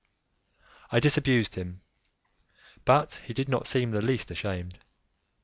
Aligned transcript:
I 0.91 0.99
disabused 0.99 1.53
him, 1.53 1.81
but 2.85 3.21
he 3.25 3.35
did 3.35 3.47
not 3.47 3.67
seem 3.67 3.91
the 3.91 4.01
least 4.01 4.31
ashamed. 4.31 4.79